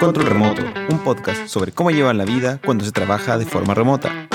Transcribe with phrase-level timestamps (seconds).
[0.00, 4.29] Control Remoto, un podcast sobre cómo llevar la vida cuando se trabaja de forma remota.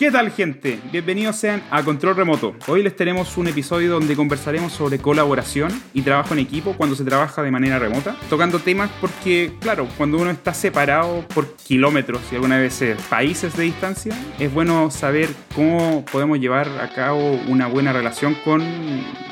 [0.00, 0.80] ¿Qué tal gente?
[0.90, 2.54] Bienvenidos sean a Control Remoto.
[2.68, 7.04] Hoy les tenemos un episodio donde conversaremos sobre colaboración y trabajo en equipo cuando se
[7.04, 12.36] trabaja de manera remota, tocando temas porque, claro, cuando uno está separado por kilómetros y
[12.36, 17.92] algunas veces países de distancia, es bueno saber cómo podemos llevar a cabo una buena
[17.92, 18.62] relación con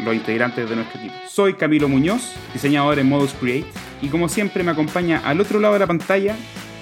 [0.05, 1.15] los integrantes de nuestro equipo.
[1.31, 3.69] Soy Camilo Muñoz, diseñador en Modus Create,
[4.03, 6.37] y como siempre me acompaña al otro lado de la pantalla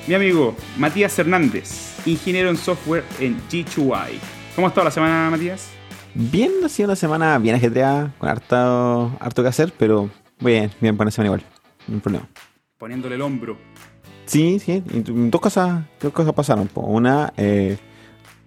[0.06, 4.18] mi amigo Matías Hernández, ingeniero en software en G2I.
[4.54, 5.70] ¿Cómo ha estado la semana, Matías?
[6.14, 10.08] Bien, ha sido una semana bien ajetreada, con harto, harto que hacer, pero
[10.40, 11.42] bien, bien una semana igual,
[11.88, 12.28] no hay problema.
[12.78, 13.58] Poniéndole el hombro.
[14.26, 16.70] Sí, sí, dos cosas, dos cosas pasaron.
[16.74, 17.76] Una, eh,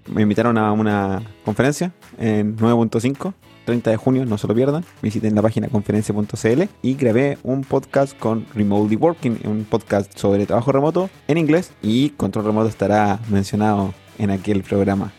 [0.07, 3.33] me invitaron a una conferencia en 9.5,
[3.69, 4.83] 30 de junio, no se lo pierdan.
[5.01, 10.71] Visiten la página conferencia.cl y grabé un podcast con Remotely Working, un podcast sobre trabajo
[10.71, 15.11] remoto en inglés y control remoto estará mencionado en aquel programa.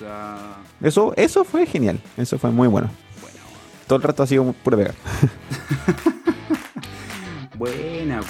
[0.00, 0.56] Esa...
[0.80, 2.90] Eso, eso fue genial, eso fue muy bueno.
[3.20, 3.38] Bueno,
[3.86, 4.94] Todo el rato ha sido pura pega.
[7.56, 8.20] buena.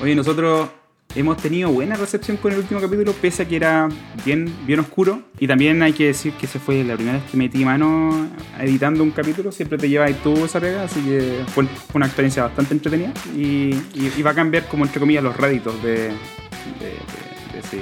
[0.00, 0.68] Oye, nosotros
[1.14, 3.88] hemos tenido buena recepción con el último capítulo, pese a que era
[4.24, 5.22] bien, bien oscuro.
[5.38, 8.28] Y también hay que decir que esa fue la primera vez que metí mano
[8.60, 9.52] editando un capítulo.
[9.52, 13.12] Siempre te llevas tú esa pega, así que fue una experiencia bastante entretenida.
[13.36, 17.58] Y, y- y va a cambiar, como entre comillas, los réditos de, de- de- de
[17.60, 17.78] ese,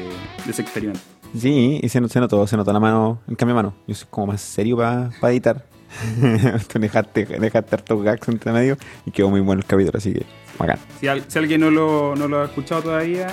[0.51, 1.01] ese experimento.
[1.39, 3.75] Sí, y se, se notó, se notó la mano, el cambio de mano.
[3.87, 5.67] Yo soy como más serio para editar.
[6.73, 10.25] Tú dejaste, dejaste hartos gags entre medio y quedó muy bueno el capítulo, así que
[10.67, 10.79] bacán.
[11.01, 13.27] Si, al- si alguien no lo, no lo ha escuchado todavía,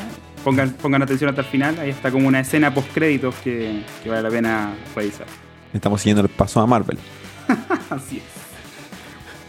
[0.43, 1.79] pongan, pongan atención hasta el final.
[1.79, 5.27] Ahí está como una escena post créditos que, que vale la pena revisar.
[5.73, 6.97] Estamos siguiendo el paso a Marvel.
[7.89, 8.38] Así es.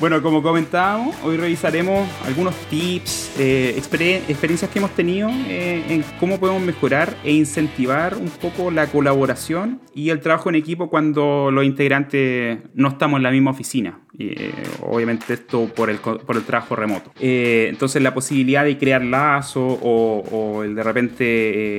[0.01, 6.03] Bueno, como comentábamos, hoy revisaremos algunos tips, eh, exper- experiencias que hemos tenido eh, en
[6.19, 11.51] cómo podemos mejorar e incentivar un poco la colaboración y el trabajo en equipo cuando
[11.51, 14.01] los integrantes no estamos en la misma oficina.
[14.19, 14.53] Eh,
[14.83, 17.13] obviamente esto por el, por el trabajo remoto.
[17.21, 21.25] Eh, entonces la posibilidad de crear lazos o, o el de repente,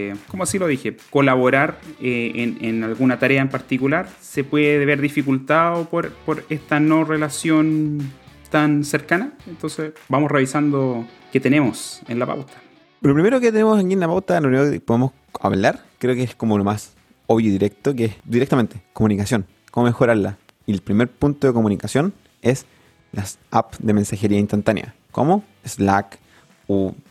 [0.09, 4.85] eh, como así lo dije, colaborar eh, en, en alguna tarea en particular se puede
[4.85, 8.10] ver dificultado por, por esta no relación
[8.51, 9.33] tan cercana.
[9.47, 12.53] Entonces vamos revisando qué tenemos en la pauta.
[13.01, 16.21] Lo primero que tenemos aquí en la pauta, lo primero que podemos hablar, creo que
[16.21, 16.93] es como lo más
[17.25, 20.37] obvio y directo, que es directamente comunicación, cómo mejorarla.
[20.67, 22.13] Y el primer punto de comunicación
[22.43, 22.67] es
[23.11, 26.19] las apps de mensajería instantánea, como Slack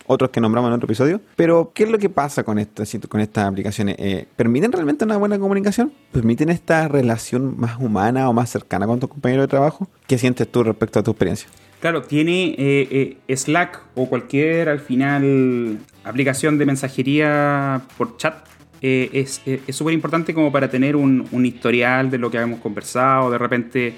[0.06, 1.20] otros que nombramos en otro episodio.
[1.36, 3.96] Pero, ¿qué es lo que pasa con, esta, con estas aplicaciones?
[3.98, 5.92] Eh, ¿Permiten realmente una buena comunicación?
[6.12, 9.88] ¿Permiten esta relación más humana o más cercana con tu compañero de trabajo?
[10.06, 11.48] ¿Qué sientes tú respecto a tu experiencia?
[11.80, 18.34] Claro, tiene eh, eh, Slack o cualquier al final aplicación de mensajería por chat.
[18.82, 23.30] es súper importante como para tener un, un historial de lo que hemos conversado.
[23.30, 23.94] De repente,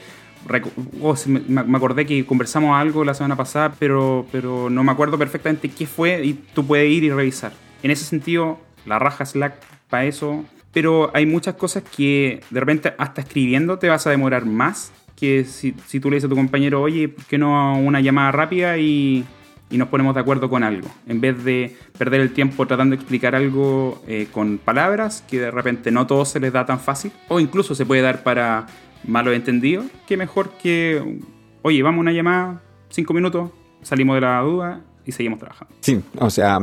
[1.00, 5.68] oh, me acordé que conversamos algo la semana pasada, pero, pero no me acuerdo perfectamente
[5.68, 7.52] qué fue y tú puedes ir y revisar.
[7.82, 9.54] En ese sentido, la raja Slack
[9.88, 10.44] para eso.
[10.72, 15.44] Pero hay muchas cosas que de repente hasta escribiendo te vas a demorar más que
[15.44, 18.78] si, si tú le dices a tu compañero, oye, ¿por qué no una llamada rápida
[18.78, 19.24] y,
[19.70, 20.88] y nos ponemos de acuerdo con algo?
[21.06, 25.50] En vez de perder el tiempo tratando de explicar algo eh, con palabras que de
[25.50, 28.66] repente no todo se les da tan fácil, o incluso se puede dar para
[29.04, 31.18] malos entendidos, que mejor que,
[31.62, 33.50] oye, vamos a una llamada, cinco minutos,
[33.82, 35.74] salimos de la duda y seguimos trabajando.
[35.80, 36.58] Sí, o sea,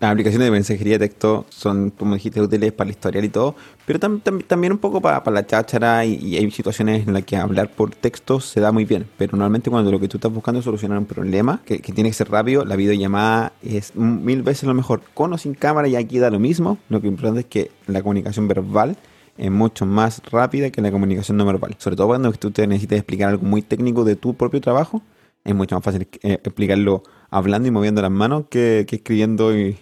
[0.00, 3.54] las aplicaciones de mensajería de texto son, como dijiste, útiles para el historial y todo,
[3.84, 7.24] pero tam- tam- también un poco para, para la cháchara y, hay situaciones en las
[7.24, 10.32] que hablar por texto se da muy bien, pero normalmente cuando lo que tú estás
[10.32, 14.42] buscando es solucionar un problema que, que tiene que ser rápido, la videollamada es mil
[14.42, 17.40] veces lo mejor, con o sin cámara y aquí da lo mismo, lo que importante
[17.40, 18.96] es que la comunicación verbal
[19.40, 22.98] es mucho más rápida que la comunicación no verbal, sobre todo cuando tú te necesitas
[22.98, 25.02] explicar algo muy técnico de tu propio trabajo,
[25.42, 29.74] es mucho más fácil eh, explicarlo hablando y moviendo las manos que, escribiendo en,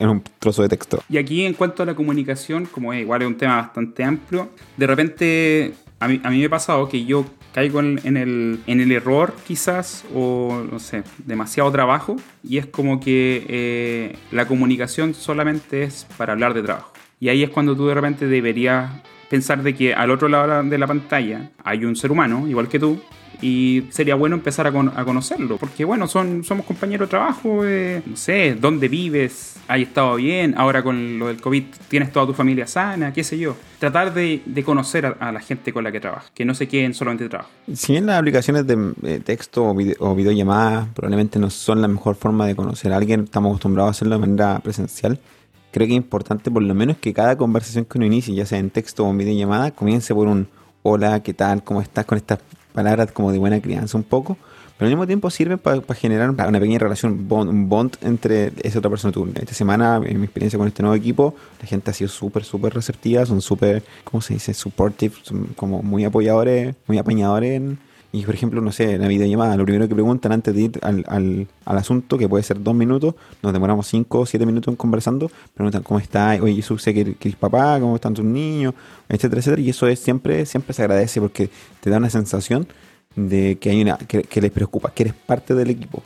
[0.00, 1.02] un, trozo de texto.
[1.08, 4.50] Y aquí en cuanto a la comunicación, como es, igual es un tema bastante amplio,
[4.76, 8.92] de repente a mí, me ha pasado que yo caigo en, en el, en el
[8.92, 15.82] error quizás o no sé, demasiado trabajo y es como que eh, la comunicación solamente
[15.82, 16.92] es para hablar de trabajo.
[17.22, 18.90] Y ahí es cuando tú de repente deberías
[19.30, 22.80] pensar de que al otro lado de la pantalla hay un ser humano, igual que
[22.80, 22.98] tú,
[23.40, 28.16] y sería bueno empezar a, conocerlo, porque bueno, son, somos compañeros de trabajo, eh, no
[28.16, 32.66] sé, dónde vives, has estado bien, ahora con lo del COVID tienes toda tu familia
[32.66, 33.54] sana, qué sé yo.
[33.78, 37.22] Tratar de, conocer a, la gente con la que trabajas, que no se queden solamente
[37.22, 37.50] de trabajo.
[37.72, 39.64] Si bien las aplicaciones de texto
[40.00, 43.92] o videollamadas probablemente no son la mejor forma de conocer a alguien, estamos acostumbrados a
[43.92, 45.20] hacerlo de manera presencial,
[45.72, 48.58] creo que es importante por lo menos que cada conversación que uno inicie, ya sea
[48.58, 50.46] en texto o en videollamada, comience por un
[50.82, 51.64] hola, ¿qué tal?
[51.64, 52.04] ¿Cómo estás?
[52.04, 52.38] Con estas
[52.72, 54.36] palabras como de buena crianza un poco,
[54.76, 58.90] pero al mismo tiempo sirven para generar una pequeña relación, un bond entre esa otra
[58.90, 59.28] persona tú.
[59.34, 62.74] Esta semana, en mi experiencia con este nuevo equipo, la gente ha sido súper, súper
[62.74, 64.54] receptiva, son súper, ¿cómo se dice?
[64.54, 67.78] Supportive, son como muy apoyadores, muy apañadores en
[68.14, 70.78] y por ejemplo, no sé, en la videollamada, lo primero que preguntan antes de ir
[70.82, 74.76] al, al, al asunto, que puede ser dos minutos, nos demoramos cinco o siete minutos
[74.76, 78.74] conversando, preguntan cómo está, oye, Jesús, sé que, papá, cómo están tus niños,
[79.08, 79.62] etcétera, etcétera.
[79.62, 81.48] Y eso es siempre, siempre se agradece porque
[81.80, 82.68] te da una sensación
[83.16, 86.02] de que hay una, que, les preocupa, que eres parte del equipo.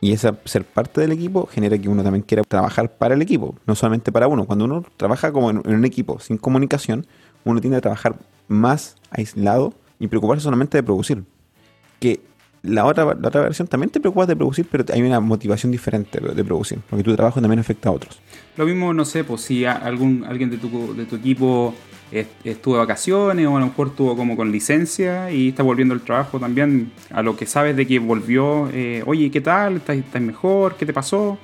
[0.00, 3.56] Y esa ser parte del equipo genera que uno también quiera trabajar para el equipo,
[3.66, 4.46] no solamente para uno.
[4.46, 7.04] Cuando uno trabaja como en, en un equipo sin comunicación,
[7.44, 8.16] uno tiende a trabajar
[8.46, 11.24] más aislado y preocuparse solamente de producir
[12.02, 12.20] que
[12.62, 16.20] la otra, la otra versión también te preocupas de producir, pero hay una motivación diferente
[16.20, 18.20] de producir, porque tu trabajo también afecta a otros.
[18.56, 21.74] Lo mismo, no sé, pues si algún, alguien de tu, de tu equipo
[22.44, 26.02] estuvo de vacaciones o a lo mejor estuvo como con licencia y está volviendo al
[26.02, 29.76] trabajo también, a lo que sabes de que volvió, eh, oye, ¿qué tal?
[29.76, 30.76] ¿Estás, ¿Estás mejor?
[30.76, 31.38] ¿Qué te pasó?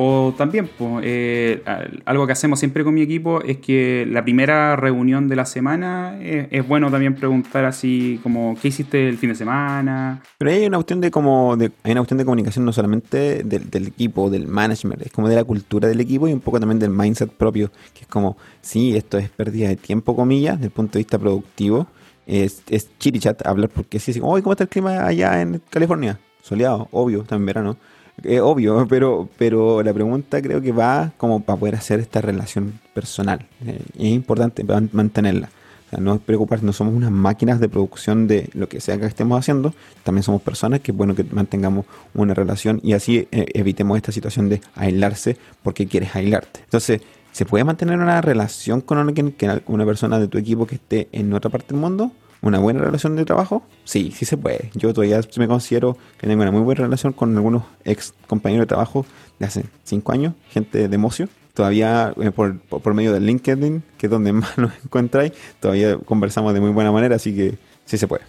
[0.00, 1.60] O también, pues,
[2.04, 6.16] algo que hacemos siempre con mi equipo es que la primera reunión de la semana
[6.20, 10.22] eh, es, bueno también preguntar así como qué hiciste el fin de semana.
[10.38, 13.68] Pero hay una cuestión de como de, hay una cuestión de comunicación no solamente del,
[13.70, 16.78] del, equipo, del management, es como de la cultura del equipo y un poco también
[16.78, 20.72] del mindset propio, que es como, sí, esto es pérdida de tiempo, comillas, desde el
[20.72, 21.88] punto de vista productivo.
[22.24, 26.20] Es, es chirichat hablar porque sí, sí, ¿cómo está el clima allá en California?
[26.40, 27.76] Soleado, obvio, está en verano.
[28.22, 32.80] Es obvio, pero, pero la pregunta creo que va como para poder hacer esta relación
[32.94, 33.46] personal.
[33.64, 35.50] Eh, es importante mantenerla.
[35.86, 39.06] O sea, no preocuparse, no somos unas máquinas de producción de lo que sea que
[39.06, 39.72] estemos haciendo,
[40.04, 44.50] también somos personas que bueno que mantengamos una relación y así eh, evitemos esta situación
[44.50, 46.60] de aislarse porque quieres aislarte.
[46.62, 47.00] Entonces,
[47.32, 51.48] ¿se puede mantener una relación con una persona de tu equipo que esté en otra
[51.48, 52.12] parte del mundo?
[52.42, 53.62] Una buena relación de trabajo?
[53.84, 54.70] Sí, sí se puede.
[54.74, 58.68] Yo todavía me considero que tengo una muy buena relación con algunos ex compañeros de
[58.68, 59.06] trabajo
[59.38, 61.28] de hace cinco años, gente de Mocio.
[61.54, 66.54] Todavía eh, por, por, medio del LinkedIn, que es donde más nos encontráis, todavía conversamos
[66.54, 68.22] de muy buena manera, así que sí se puede.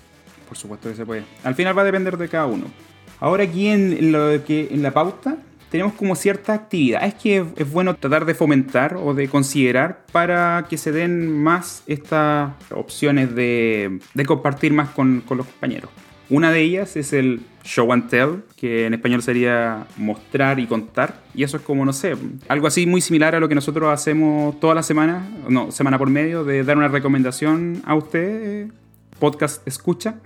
[0.47, 1.23] Por supuesto que se puede.
[1.43, 2.65] Al final va a depender de cada uno.
[3.19, 5.37] Ahora aquí en, lo que, en la pauta
[5.69, 7.05] tenemos como cierta actividad.
[7.05, 11.83] Es que es bueno tratar de fomentar o de considerar para que se den más
[11.87, 15.89] estas opciones de, compartir más con, los compañeros.
[16.29, 21.21] Una de ellas es el show and tell, que en español sería mostrar y contar.
[21.33, 22.15] Y eso es como, no sé,
[22.47, 26.09] algo así muy similar a lo que nosotros hacemos toda la semana, no, semana por
[26.09, 28.67] medio, de dar una recomendación a usted,
[29.19, 30.15] podcast escucha.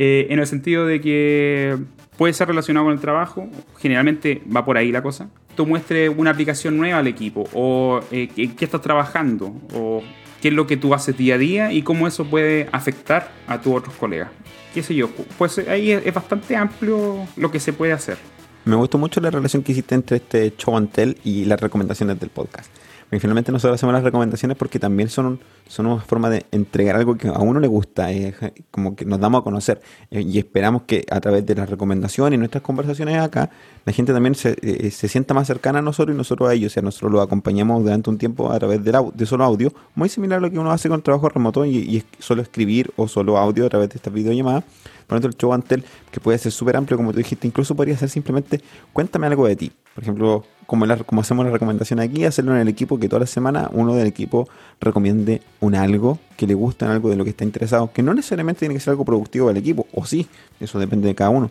[0.00, 1.76] Eh, en el sentido de que
[2.18, 3.48] puede ser relacionado con el trabajo,
[3.78, 5.30] generalmente va por ahí la cosa.
[5.54, 10.02] Tú muestres una aplicación nueva al equipo, o eh, qué estás trabajando, o
[10.42, 13.60] qué es lo que tú haces día a día y cómo eso puede afectar a
[13.60, 14.30] tus otros colegas.
[14.74, 15.08] ¿Qué sé yo?
[15.38, 18.18] Pues ahí es, bastante amplio lo que se puede hacer.
[18.64, 22.20] Me gustó mucho la relación que hiciste entre este show and tell y las recomendaciones
[22.20, 22.68] del podcast.
[23.10, 27.16] Y finalmente nosotros hacemos las recomendaciones porque también son, son una forma de entregar algo
[27.16, 28.34] que a uno le gusta, eh,
[28.70, 32.36] como que nos damos a conocer eh, y esperamos que a través de las recomendaciones
[32.36, 33.48] y nuestras conversaciones acá,
[33.86, 36.72] la gente también se, eh, se sienta más cercana a nosotros y nosotros a ellos.
[36.72, 40.10] O sea, nosotros lo acompañamos durante un tiempo a través de, de solo audio, muy
[40.10, 43.38] similar a lo que uno hace con trabajo remoto y, y solo escribir o solo
[43.38, 44.64] audio a través de esta videollamada.
[45.08, 47.96] Por ejemplo, el show Antel, que puede ser súper amplio, como tú dijiste, incluso podría
[47.96, 48.60] ser simplemente
[48.92, 49.72] cuéntame algo de ti.
[49.94, 53.26] Por ejemplo, como, como hacemos la recomendación aquí, hacerlo en el equipo, que toda la
[53.26, 54.46] semana uno del equipo
[54.80, 58.60] recomiende un algo que le gusta, algo de lo que está interesado, que no necesariamente
[58.60, 60.28] tiene que ser algo productivo del equipo, o sí,
[60.60, 61.50] eso depende de cada uno,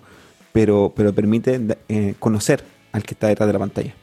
[0.53, 1.59] pero, pero permite
[1.89, 3.93] eh, conocer al que está detrás de la pantalla.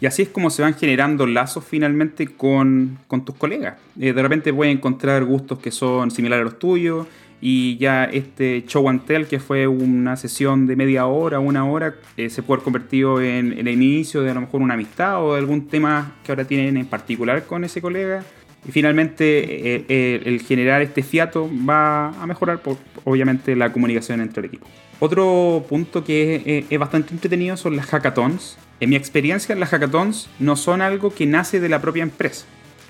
[0.00, 3.78] Y así es como se van generando lazos finalmente con, tus colegas.
[3.98, 7.06] Eh, de repente puedes encontrar gustos que son similares a los tuyos,
[7.46, 11.94] y ya este show and tell, que fue una sesión de media hora, una hora,
[12.16, 15.34] eh, se puede haber convertido en, el inicio de a lo mejor una amistad o
[15.34, 18.24] de algún tema que ahora tienen en particular con ese colega.
[18.66, 22.62] Y finalmente eh, eh, el generar este fiato va a mejorar
[23.04, 24.66] obviamente la comunicación entre el equipo.
[24.98, 28.56] Otro punto que es, bastante entretenido son las hackathons.
[28.80, 32.46] En mi experiencia, las hackathons no son algo que nace de la propia empresa,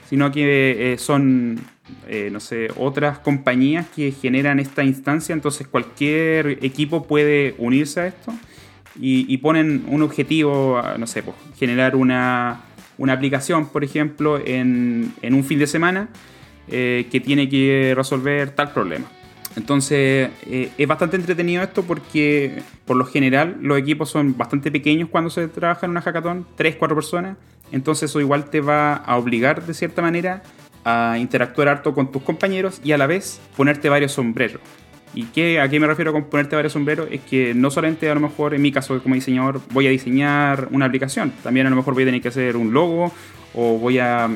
[0.08, 1.73] sino que son
[2.08, 8.06] eh, no sé, otras compañías que generan esta instancia, entonces cualquier equipo puede unirse a
[8.06, 8.32] esto
[8.98, 12.60] y, ponen un objetivo, no sé, pues, generar una,
[13.08, 16.08] aplicación, por ejemplo, en, un fin de semana
[16.68, 19.06] eh, que tiene que resolver tal problema.
[19.56, 25.08] Entonces eh, es bastante entretenido esto porque por lo general los equipos son bastante pequeños
[25.08, 27.36] cuando se trabaja en una hackathon, 3, 4 personas.
[27.70, 30.42] Entonces eso igual te va a obligar de cierta manera
[30.84, 34.60] a interactuar harto con tus compañeros y a la vez ponerte varios sombreros.
[35.14, 37.08] ¿Y qué, a qué me refiero con ponerte varios sombreros?
[37.10, 40.68] Es que no solamente a lo mejor en mi caso como diseñador voy a diseñar
[40.72, 43.12] una aplicación, también a lo mejor voy a tener que hacer un logo
[43.54, 44.28] o voy a,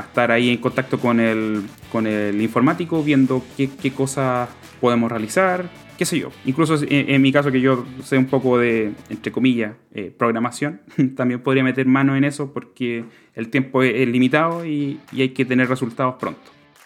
[0.00, 1.62] estar ahí en contacto con el,
[1.92, 4.48] con el informático viendo qué, qué cosas
[4.80, 5.64] podemos realizar,
[5.96, 6.30] qué sé yo.
[6.44, 10.80] Incluso en, mi caso que yo sé un poco de, entre comillas, eh, programación,
[11.16, 15.68] también podría meter mano en eso porque el tiempo es, limitado y, hay que tener
[15.68, 16.40] resultados pronto.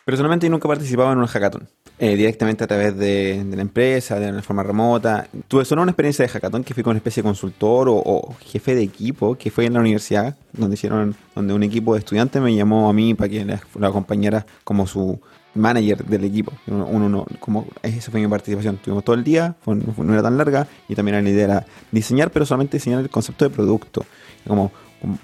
[0.05, 1.69] Personalmente nunca he participado en un hackathon.
[1.99, 5.29] Eh, directamente a través de, la empresa, de una forma remota.
[5.49, 8.75] Tuve solo una experiencia de hackathon que fui con una especie de consultor o, jefe
[8.75, 12.55] de equipo que fue en la universidad, donde hicieron, donde un equipo de estudiantes me
[12.55, 15.21] llamó a mí para que la acompañara como su
[15.55, 16.53] manager del equipo.
[16.67, 18.77] Uno, no, como, esa fue mi participación.
[18.77, 22.47] Tuvimos todo el día, no era tan larga y también la idea era diseñar, pero
[22.47, 24.05] solamente diseñar el concepto de producto,
[24.47, 24.71] como,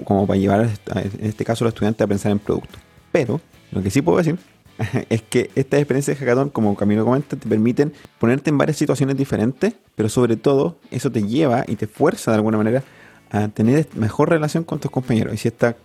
[0.05, 2.79] como, para llevar, en este caso, a los estudiantes a pensar en producto.
[3.13, 3.41] Pero
[3.73, 4.39] lo que sí puedo decir
[5.09, 9.17] es que estas experiencias de hackathon, como Camilo comenta, te permiten ponerte en varias situaciones
[9.17, 12.83] diferentes, pero sobre todo eso te lleva y te fuerza de alguna manera
[13.31, 15.35] a tener mejor relación con tus compañeros.
[15.35, 15.77] Y si esta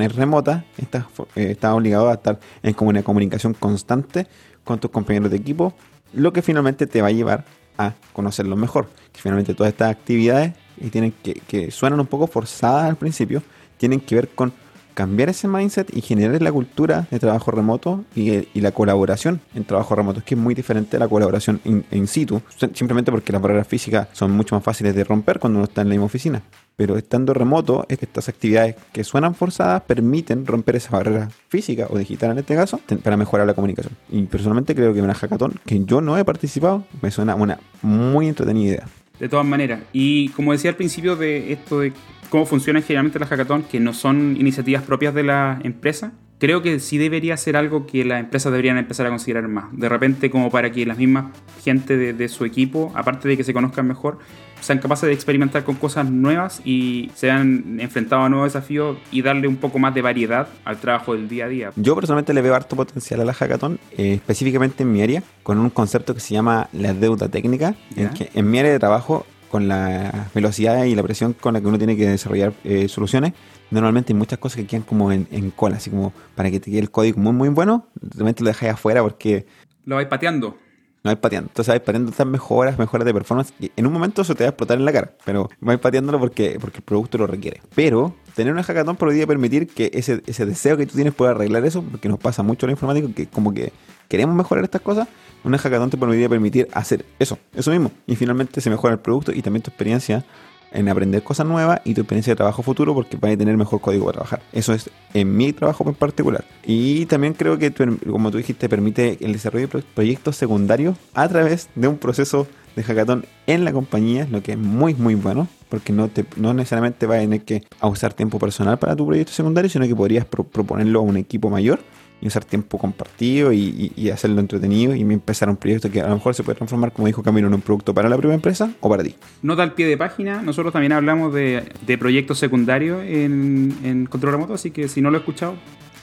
[0.00, 4.26] es remota, estás, eh, obligado a estar en una comunicación constante
[4.64, 5.74] con tus compañeros de equipo,
[6.12, 7.44] lo que finalmente te va a llevar
[7.78, 8.88] a conocerlos mejor.
[9.12, 13.42] Que finalmente todas estas actividades y tienen que, que suenan un poco forzadas al principio,
[13.78, 14.52] tienen que ver con
[14.94, 19.94] cambiar ese mindset y generar la cultura de trabajo remoto y, la colaboración en trabajo
[19.94, 22.40] remoto, es que es muy diferente a la colaboración in, situ,
[22.74, 25.88] simplemente porque las barreras físicas son mucho más fáciles de romper cuando uno está en
[25.88, 26.42] la misma oficina.
[26.76, 32.30] Pero estando remoto, estas actividades que suenan forzadas permiten romper esa barrera física o digital
[32.32, 33.94] en este caso para mejorar la comunicación.
[34.10, 38.28] Y personalmente creo que una hackathon que yo no he participado me suena una muy
[38.28, 38.88] entretenida idea.
[39.18, 41.92] De todas maneras, y como decía al principio de esto de
[42.32, 46.80] cómo funcionan generalmente las hackathons, que no son iniciativas propias de la empresa, creo que
[46.80, 49.66] sí debería ser algo que las empresas deberían empezar a considerar más.
[49.72, 51.26] De repente, como para que las mismas
[51.62, 54.18] gente de, su equipo, aparte de que se conozcan mejor,
[54.62, 59.46] sean capaces de experimentar con cosas nuevas y sean enfrentados a nuevos desafíos y darle
[59.46, 61.72] un poco más de variedad al trabajo del día a día.
[61.76, 65.58] Yo personalmente le veo harto potencial a la hackathon, eh, específicamente en mi área, con
[65.58, 69.26] un concepto que se llama la deuda técnica, en que en mi área de trabajo
[69.52, 73.34] con la velocidad y la presión con la que uno tiene que desarrollar eh, soluciones,
[73.70, 76.80] normalmente hay muchas cosas que quedan como en, cola, así como para que te quede
[76.80, 79.44] el código muy muy bueno, realmente lo dejáis afuera porque...
[79.84, 80.56] Lo vais pateando.
[81.02, 81.48] Lo vais pateando.
[81.50, 83.52] Entonces vais pateando estas mejoras, mejoras de performance.
[83.60, 86.18] Y en un momento eso te va a explotar en la cara, pero vais pateándolo
[86.18, 87.60] porque, porque el producto lo requiere.
[87.74, 91.62] Pero tener una hackathon podría permitir que ese, ese deseo que tú tienes pueda arreglar
[91.66, 93.70] eso, porque nos pasa mucho a los informáticos que como que
[94.08, 95.08] queremos mejorar estas cosas,
[95.44, 97.90] una hackathon te podría permitir hacer eso, eso mismo.
[98.06, 100.24] Y finalmente se mejora el producto y también tu experiencia
[100.72, 103.80] en aprender cosas nuevas y tu experiencia de trabajo futuro porque vas a tener mejor
[103.80, 104.42] código para trabajar.
[104.52, 106.44] Eso es en mi trabajo en particular.
[106.64, 111.68] Y también creo que, como tú dijiste, permite el desarrollo de proyectos secundarios a través
[111.74, 115.92] de un proceso de hackathon en la compañía, lo que es muy, muy bueno, porque
[115.92, 119.68] no, te, no necesariamente vas a tener que usar tiempo personal para tu proyecto secundario,
[119.68, 121.80] sino que podrías proponerlo a un equipo mayor
[122.22, 126.34] y usar tiempo compartido y, hacerlo entretenido y empezar un proyecto que a lo mejor
[126.34, 129.02] se puede transformar, como dijo Camilo, en un producto para la propia empresa o para
[129.02, 129.16] ti.
[129.42, 131.64] Nota al pie de página, nosotros también hablamos de,
[131.98, 135.56] proyectos secundarios en, control remoto, así que si no lo he escuchado,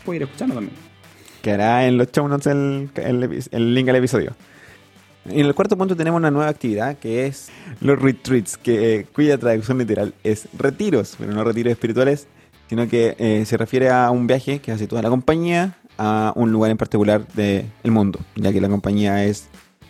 [0.03, 0.75] puedes ir escuchando también.
[1.41, 2.89] Quedará en los show notes el,
[3.51, 4.35] el, link al episodio.
[5.25, 7.49] En el cuarto punto tenemos una nueva actividad que es
[7.79, 12.27] los retreats, que, cuya traducción literal es retiros, pero no retiros espirituales,
[12.67, 16.51] sino que eh, se refiere a un viaje que hace toda la compañía a un
[16.51, 19.49] lugar en particular del mundo, ya que la compañía es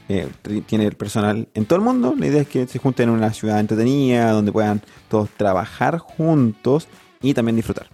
[0.09, 0.27] eh,
[0.65, 2.15] tiene el personal en todo el mundo.
[2.17, 6.87] La idea es que se junten en una ciudad entretenida donde puedan todos trabajar juntos
[7.21, 7.87] y también disfrutar.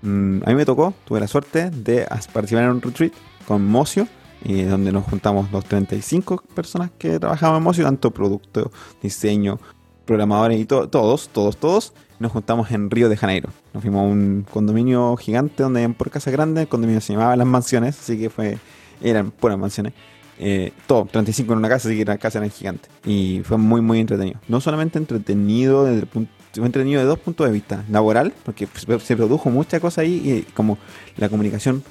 [0.00, 3.12] Mm, a mí me tocó, tuve la suerte de participar en un retreat
[3.46, 4.08] con Mocio,
[4.44, 9.60] eh, donde nos juntamos los 35 personas que trabajamos en Mocio, tanto producto, diseño,
[10.06, 10.90] programadores y todos,
[11.30, 11.92] todos, todos
[12.22, 13.50] nos juntamos en Río de Janeiro.
[13.74, 17.46] Nos fuimos a un condominio gigante donde por casa grande, el condominio se llamaba Las
[17.46, 18.58] Mansiones, así que fue
[19.02, 19.92] eran puras mansiones.
[20.38, 22.88] Eh, todo, 35 en una casa, así que la casa era gigante.
[23.04, 24.40] Y fue muy, muy entretenido.
[24.48, 27.84] No solamente entretenido desde el punto entretenido de dos puntos de vista.
[27.90, 30.78] Laboral, porque se produjo mucha cosa ahí y como
[31.16, 31.82] la comunicación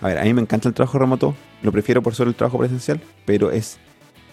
[0.00, 2.58] A ver, a mí me encanta el trabajo remoto, lo prefiero por sobre el trabajo
[2.58, 3.78] presencial, pero es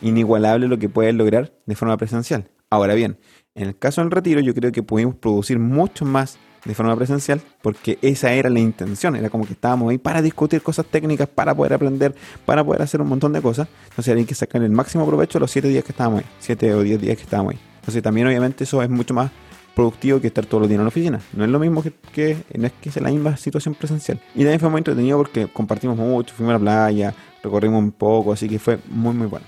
[0.02, 2.50] inigualable lo que puedes lograr de forma presencial.
[2.70, 3.18] Ahora bien,
[3.56, 7.42] en el caso del retiro yo creo que pudimos producir mucho más de forma presencial
[7.62, 11.56] porque esa era la intención, era como que estábamos ahí para discutir cosas técnicas, para
[11.56, 12.14] poder aprender,
[12.46, 13.68] para poder hacer un montón de cosas.
[13.90, 16.82] Entonces hay que sacar el máximo provecho los siete días que estábamos ahí, siete o
[16.82, 17.60] diez días que estábamos ahí.
[17.80, 19.32] Entonces también obviamente eso es mucho más
[19.74, 21.22] productivo que estar todos los días en la oficina.
[21.34, 24.20] No es lo mismo que, no es que sea la misma situación presencial.
[24.34, 28.34] Y también fue muy entretenido porque compartimos mucho, fuimos a la playa, recorrimos un poco,
[28.34, 29.46] así que fue muy muy bueno.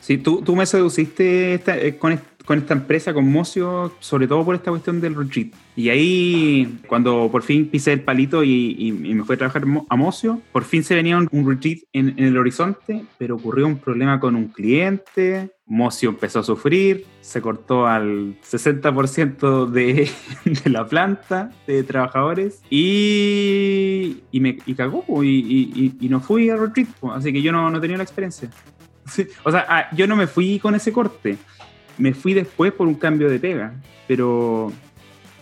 [0.00, 4.54] Sí, tú, tú me seduciste eh, con, con esta empresa, con Mocio, sobre todo por
[4.54, 5.48] esta cuestión del retreat.
[5.76, 10.40] Y ahí, cuando por fin pisé el palito y, me fui a trabajar a Mocio,
[10.52, 14.48] por fin se venía un, retreat en, el horizonte, pero ocurrió un problema con un
[14.48, 20.10] cliente, Mocio empezó a sufrir, se cortó al 60% de,
[20.44, 26.88] de, la planta de trabajadores y, y me cagó y, y, no fui al retreat,
[27.14, 28.50] así que yo no, no tenía la experiencia.
[29.44, 31.36] O sea, ah, yo no me fui con ese corte
[32.00, 33.74] me fui después por un cambio de pega,
[34.08, 34.72] pero...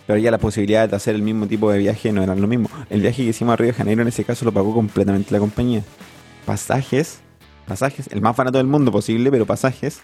[0.05, 2.69] Pero ya la posibilidad de hacer el mismo tipo de viaje no era lo mismo.
[2.89, 5.39] El viaje que hicimos a Río de Janeiro en ese caso lo pagó completamente la
[5.39, 5.83] compañía.
[6.45, 7.21] Pasajes,
[7.67, 10.01] pasajes, el más barato del mundo posible, pero pasajes,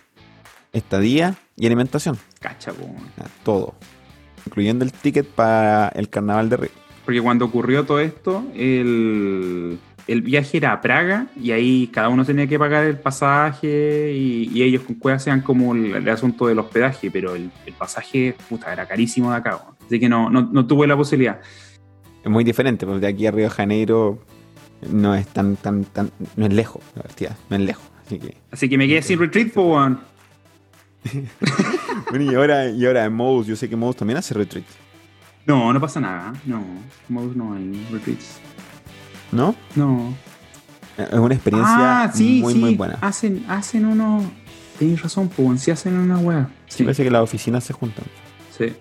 [0.73, 2.17] estadía y alimentación.
[2.39, 2.71] Cacha,
[3.43, 3.73] Todo.
[4.45, 6.71] Incluyendo el ticket para el carnaval de Río.
[7.03, 12.23] Porque cuando ocurrió todo esto, el, el viaje era a Praga y ahí cada uno
[12.23, 17.09] tenía que pagar el pasaje y, ellos con cueva hacían como el, asunto del hospedaje,
[17.09, 19.59] pero el, pasaje, puta, era carísimo de acá.
[19.85, 21.39] Así que no, no, tuve la posibilidad.
[22.23, 24.19] Es muy diferente, porque de aquí a Río de Janeiro
[24.91, 27.85] no es tan, tan, tan, no es lejos, la verdad, no es lejos.
[28.05, 29.99] Así que, así que me quedé sin retreat, pues, bueno.
[32.09, 34.65] bueno, y ahora, y ahora en Mouse, yo sé que Mouse también hace retreat.
[35.45, 36.63] No, no pasa nada, no,
[37.09, 38.39] Mouse no hay retreats.
[39.31, 39.55] ¿No?
[39.75, 40.13] No.
[40.97, 42.97] Es una experiencia ah, muy, muy buena.
[43.01, 44.23] Hacen, hacen uno.
[44.79, 46.49] Tenéis razón, pues, si hacen una weá.
[46.67, 48.05] Sí, parece que las oficinas se juntan.
[48.57, 48.73] Sí.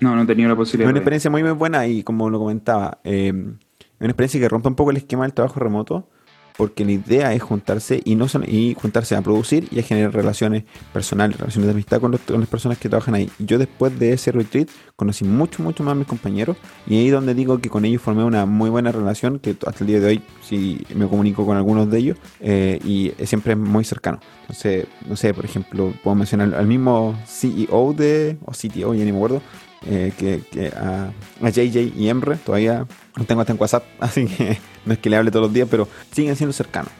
[0.00, 0.88] No, no he tenido la posibilidad.
[0.88, 4.48] Es una experiencia muy, muy buena y como lo comentaba, eh, es una experiencia que
[4.48, 6.08] rompe un poco el esquema del trabajo remoto
[6.56, 10.64] porque la idea es juntarse y no y juntarse a producir y a generar relaciones
[10.92, 13.30] personales, relaciones de amistad con, las personas que trabajan ahí.
[13.38, 17.34] Yo después de ese retreat conocí mucho, mucho más a mis compañeros y ahí donde
[17.34, 20.22] digo que con ellos formé una muy buena relación que hasta el día de hoy
[20.42, 24.20] sí me comunico con algunos de ellos eh, y siempre es muy cercano.
[24.42, 29.12] Entonces, no sé, por ejemplo, puedo mencionar al mismo CEO de, o CTO, ya ni
[29.12, 29.42] me acuerdo,
[29.84, 32.86] eh, que, a, JJ y Emre, todavía
[33.16, 35.68] no tengo hasta en WhatsApp, así que no es que le hable todos los días,
[35.70, 36.90] pero siguen siendo cercanos.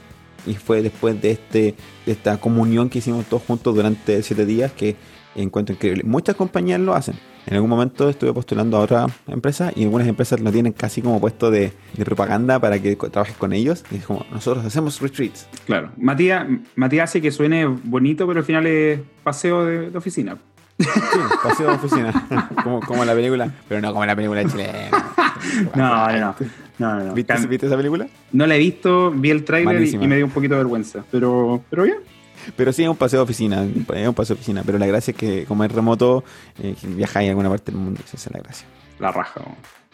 [0.47, 4.71] Y fue después de, este, de esta comunión que hicimos todos juntos durante siete días
[4.73, 4.97] que
[5.35, 6.05] encuentro increíble.
[6.05, 7.17] Muchas compañías lo hacen.
[7.47, 11.21] En algún momento estuve postulando a otra empresa y algunas empresas lo tienen casi como
[11.21, 11.73] puesto de,
[12.05, 13.85] propaganda para que trabajes con ellos.
[13.91, 15.49] Y es como, nosotros hacemos retreats.
[15.65, 15.93] Claro.
[15.97, 20.39] Matías, Matías hace que suene bonito, pero al final es paseo de oficina.
[20.79, 20.89] Sí,
[21.43, 22.51] paseo de oficina.
[22.63, 24.91] como, como la película, pero no como la película chilena.
[25.75, 26.37] no, no,
[26.79, 27.15] no, no.
[27.15, 28.07] ¿Viste, esa película?
[28.33, 31.05] No la he visto, vi el tráiler y, me dio un poquito de vergüenza.
[31.11, 31.99] Pero, pero bien.
[32.57, 34.63] Pero sí es un paseo de oficina, es un paseo de oficina.
[34.65, 36.25] Pero la gracia es que como es remoto,
[36.63, 38.01] eh, viajáis a alguna parte del mundo.
[38.05, 38.67] Esa es la gracia.
[38.99, 39.41] La raja.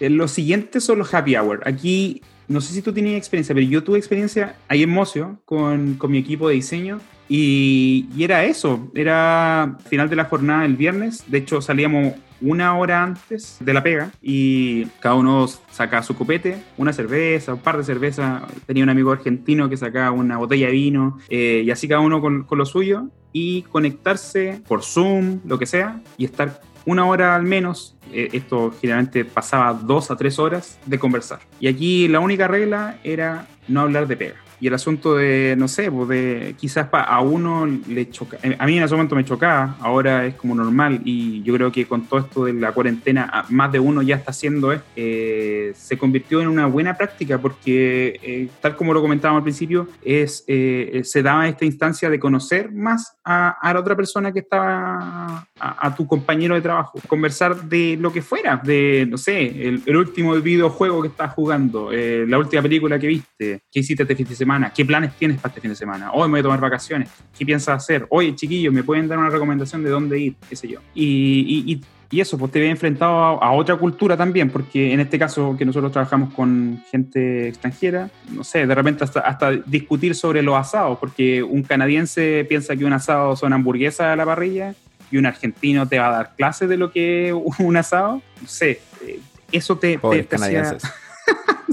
[0.01, 1.63] Eh, los siguientes son los happy hour.
[1.65, 5.95] Aquí, no sé si tú tenías experiencia, pero yo tuve experiencia ahí en Mocio con,
[5.95, 11.25] con mi equipo de diseño y, era eso, era final de la jornada el viernes,
[11.29, 16.63] de hecho salíamos una hora antes de la pega y cada uno sacaba su copete,
[16.77, 20.73] una cerveza, un par de cervezas, tenía un amigo argentino que sacaba una botella de
[20.73, 25.59] vino eh, y así cada uno con, con lo suyo y conectarse por Zoom, lo
[25.59, 30.39] que sea, y estar una hora al menos, eh, esto generalmente pasaba dos a tres
[30.39, 31.41] horas de conversar.
[31.61, 35.67] Y aquí la única regla era no hablar de pega y el asunto de, no
[35.67, 39.25] sé, pues de quizás a uno le choca, eh, a mí en ese momento me
[39.25, 43.45] chocaba, ahora es como normal y yo creo que con todo esto de la cuarentena
[43.49, 48.21] más de uno ya está haciendo esto, eh, se convirtió en una buena práctica porque
[48.23, 53.17] eh, tal como lo comentábamos al principio, es, se daba esta instancia de conocer más
[53.25, 58.23] a, la otra persona que estaba, a, tu compañero de trabajo, conversar de lo que
[58.23, 63.09] fuera, de, no sé, el, el último videojuego que estás jugando, la última película que
[63.09, 66.13] viste, qué hiciste este fin de semana ¿Qué planes tienes para este fin de semana?
[66.13, 67.09] Hoy me voy a tomar vacaciones.
[67.37, 68.07] ¿Qué piensas hacer?
[68.11, 70.35] Oye, chiquillos, ¿me pueden dar una recomendación de dónde ir?
[70.49, 70.81] ¿Qué sé yo?
[70.95, 75.65] Y, eso, pues te ve enfrentado a, otra cultura también, porque en este caso que
[75.65, 80.99] nosotros trabajamos con gente extranjera, no sé, de repente hasta, hasta discutir sobre los asados,
[80.99, 84.75] porque un canadiense piensa que un asado son hamburguesas a la parrilla
[85.11, 88.21] y un argentino te va a dar clases de lo que es un asado.
[88.43, 89.19] No sé, eh,
[89.51, 90.37] eso te, te,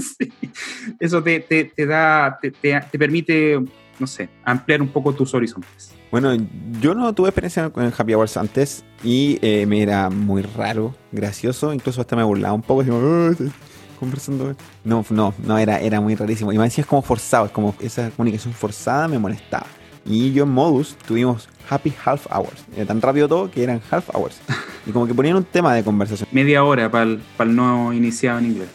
[1.00, 3.58] eso te, te, te da, te, te, te permite,
[3.98, 5.92] no sé, ampliar un poco tus horizontes.
[6.10, 6.36] Bueno,
[6.80, 11.72] yo no tuve experiencia con Happy Hours antes y eh, me era muy raro, gracioso,
[11.72, 13.52] incluso hasta me burlaba un poco, decimos, "Ah, estoy
[14.00, 14.56] conversando.
[14.82, 16.52] No, no, no, era, era muy rarísimo.
[16.52, 19.66] Y me decía es como forzado, es como esa comunicación forzada me molestaba.
[20.06, 22.64] Y yo en Modus tuvimos Happy Half Hours.
[22.74, 24.40] Era tan rápido todo que eran Half Hours.
[24.86, 26.26] Y como que ponían un tema de conversación.
[26.32, 28.68] Media hora para el, para el no iniciado en inglés.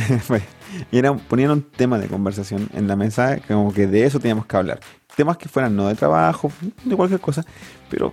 [0.92, 4.46] y era, ponían un tema de conversación en la mesa, como que de eso teníamos
[4.46, 4.80] que hablar.
[5.16, 6.50] Temas que fueran no de trabajo,
[6.84, 7.44] de cualquier cosa,
[7.88, 8.12] pero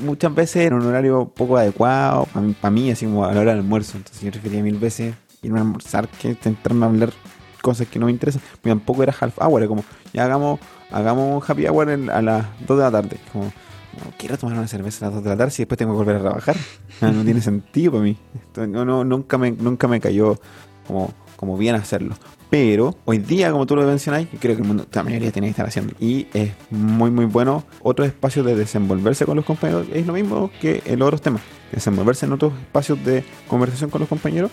[0.00, 3.40] muchas veces era un horario poco adecuado para mí, pa mí, así como a la
[3.40, 3.98] hora del almuerzo.
[3.98, 7.12] Entonces yo prefería mil veces irme a almorzar que intentarme hablar
[7.60, 8.40] cosas que no me interesan.
[8.64, 10.58] Y tampoco era half hour, era como, ya hagamos,
[10.90, 13.18] hagamos happy hour en- a las 2 de la tarde.
[13.32, 15.92] Como, no quiero tomar una cerveza a las 2 de la tarde si después tengo
[15.92, 16.56] que volver a trabajar.
[17.02, 18.16] No, no tiene sentido para mí.
[18.56, 20.38] No, no, nunca, me, nunca me cayó
[20.86, 22.14] como, como bien hacerlo.
[22.52, 25.66] Pero hoy día, como tú lo mencionáis, creo que el la mayoría tiene que estar
[25.66, 25.94] haciendo.
[25.98, 27.64] Y es muy, muy bueno.
[27.80, 31.40] Otro espacio de desenvolverse con los compañeros es lo mismo que en los otros temas.
[31.72, 34.50] Desenvolverse en otros espacios de conversación con los compañeros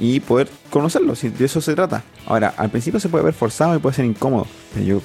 [0.00, 1.22] y poder conocerlos.
[1.22, 2.02] Y de eso se trata.
[2.26, 4.48] Ahora, al principio se puede ver forzado y puede ser incómodo.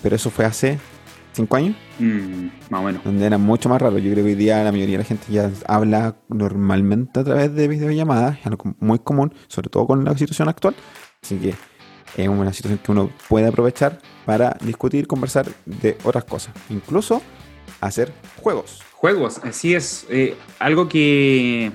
[0.01, 0.79] Pero eso fue hace
[1.33, 3.03] cinco años Mm, más o menos.
[3.03, 3.97] donde era mucho más raro.
[3.99, 7.53] Yo creo que hoy día la mayoría de la gente ya habla normalmente a través
[7.53, 10.75] de videollamadas, es algo muy común, sobre todo con la situación actual.
[11.21, 11.53] Así que
[12.17, 17.21] es una situación que uno puede aprovechar para discutir, conversar de otras cosas, incluso
[17.79, 18.81] hacer juegos.
[18.93, 20.05] Juegos, así es.
[20.09, 21.71] eh, algo que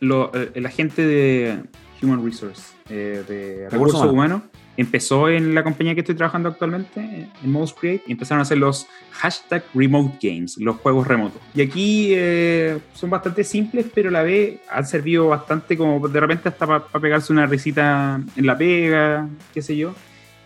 [0.00, 1.62] lo- eh, la gente de
[2.02, 4.12] Human Resource, eh, de recursos humanos.
[4.12, 4.42] humanos,
[4.76, 8.58] empezó en la compañía que estoy trabajando actualmente, en Modus Create, y empezaron a hacer
[8.58, 11.40] los hashtag remote games, los juegos remotos.
[11.54, 16.20] Y aquí eh, son bastante simples, pero a la vez han servido bastante como de
[16.20, 19.94] repente hasta para pegarse una risita en la pega, qué sé yo.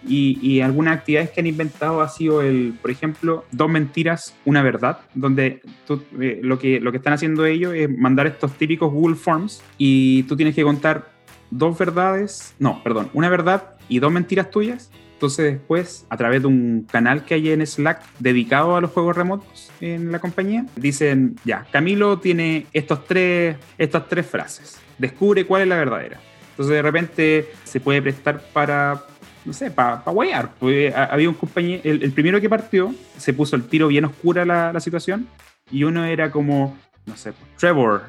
[0.09, 4.63] Y, y algunas actividades que han inventado ha sido el, por ejemplo, dos mentiras, una
[4.63, 8.93] verdad, donde tú, eh, lo, que, lo que están haciendo ellos es mandar estos típicos
[8.93, 11.11] Google Forms y tú tienes que contar
[11.51, 14.91] dos verdades, no, perdón, una verdad y dos mentiras tuyas.
[15.15, 19.17] Entonces después, a través de un canal que hay en Slack dedicado a los juegos
[19.17, 25.63] remotos en la compañía, dicen, ya, Camilo tiene estos tres, estas tres frases, descubre cuál
[25.63, 26.21] es la verdadera.
[26.51, 29.05] Entonces de repente se puede prestar para
[29.47, 30.51] no sé, para pa guayar.
[30.59, 34.05] Pues, ha- había un compañero, el, el primero que partió, se puso el tiro bien
[34.05, 35.29] oscura la, la situación,
[35.71, 38.03] y uno era como, no sé, Trevor,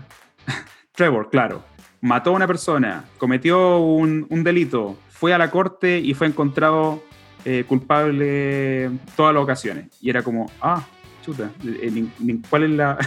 [0.93, 1.63] Trevor, claro,
[2.01, 7.03] mató a una persona, cometió un, un delito, fue a la corte y fue encontrado
[7.45, 9.85] eh, culpable todas las ocasiones.
[10.01, 10.85] Y era como, ah,
[11.25, 12.05] chuta, eh,
[12.49, 12.97] ¿cuál es la,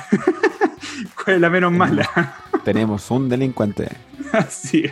[1.24, 2.08] cuál es la menos mala?
[2.64, 3.88] Tenemos un delincuente.
[4.32, 4.84] Así.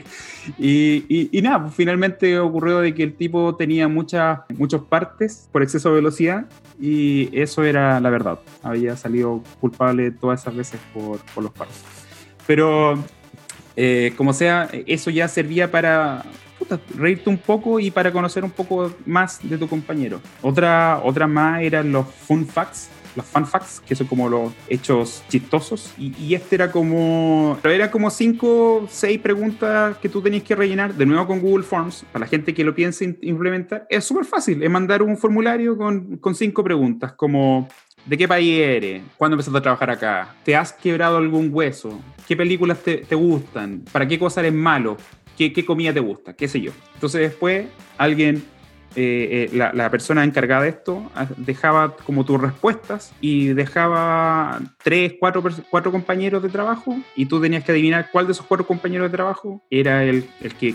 [0.59, 5.48] Y, y- y nada, pues, finalmente ocurrió de que el tipo tenía muchas muchas partes
[5.52, 6.46] por exceso de velocidad
[6.81, 8.38] y eso era la verdad.
[8.62, 11.76] Había salido culpable todas esas veces por, por los partes.
[12.46, 12.98] Pero
[13.76, 16.24] eh, como sea, eso ya servía para
[16.59, 20.21] puta, reírte un poco y para conocer un poco más de tu compañero.
[20.42, 25.23] Otra, otra más eran los fun facts, los fun facts, que son como los hechos
[25.29, 25.94] chistosos.
[25.99, 30.94] Y, y este era como, era como cinco, seis preguntas que tú tenías que rellenar,
[30.94, 33.87] de nuevo con Google Forms, para la gente que lo piense implementar.
[33.88, 37.68] Es súper fácil, es mandar un formulario con, con cinco preguntas, como
[38.09, 39.03] ¿De qué país eres?
[39.18, 40.35] ¿Cuándo empezaste a trabajar acá?
[40.42, 42.01] ¿Te has quebrado algún hueso?
[42.27, 43.83] ¿Qué películas te, te gustan?
[43.92, 44.97] ¿Para qué cosa eres malo?
[45.38, 46.35] ¿Qué, ¿Qué comida te gusta?
[46.35, 46.72] ¿Qué sé yo?
[46.94, 48.42] Entonces después alguien,
[48.96, 54.61] eh, eh, la, la persona encargada de esto, ah, dejaba como tus respuestas y dejaba
[54.83, 58.66] tres, cuatro, cuatro compañeros de trabajo y tú tenías que adivinar cuál de esos cuatro
[58.66, 60.74] compañeros de trabajo era el, el que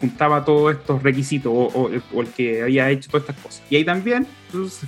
[0.00, 3.62] juntaba todos estos requisitos o, o o el que había hecho todas estas cosas.
[3.70, 4.26] Y ahí también